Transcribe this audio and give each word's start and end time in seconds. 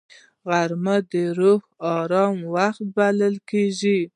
غرمه 0.49 0.97
د 1.11 1.13
روح 1.39 1.61
آرام 1.99 2.37
وخت 2.55 2.81
بلل 2.95 3.35
کېږي 3.49 3.99